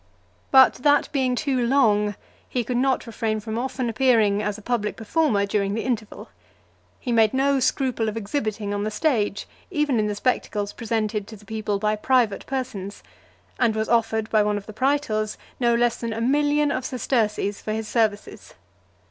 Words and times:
But 0.49 0.73
that 0.81 1.11
being 1.11 1.35
too 1.35 1.63
long, 1.63 2.15
he 2.49 2.63
could 2.63 2.75
not 2.77 3.05
refrain 3.05 3.39
from 3.39 3.59
often 3.59 3.87
appearing 3.87 4.41
as 4.41 4.57
a 4.57 4.61
public 4.63 4.95
performer 4.95 5.45
during 5.45 5.75
the 5.75 5.83
interval. 5.83 6.29
He 6.99 7.11
made 7.11 7.35
no 7.35 7.59
scruple 7.59 8.09
of 8.09 8.17
exhibiting 8.17 8.73
on 8.73 8.83
the 8.83 8.89
stage, 8.89 9.45
even 9.69 9.99
in 9.99 10.07
the 10.07 10.15
spectacles 10.15 10.73
presented 10.73 11.27
to 11.27 11.35
the 11.35 11.45
people 11.45 11.77
by 11.77 11.95
private 11.95 12.47
persons, 12.47 13.03
and 13.59 13.75
was 13.75 13.89
offered 13.89 14.27
by 14.31 14.41
one 14.41 14.57
of 14.57 14.65
the 14.65 14.73
praetors, 14.73 15.37
no 15.59 15.75
less 15.75 15.97
than 15.97 16.13
a 16.13 16.19
million 16.19 16.71
of 16.71 16.83
sesterces 16.83 17.61
for 17.61 17.71
his 17.73 17.87
services. 17.87 18.55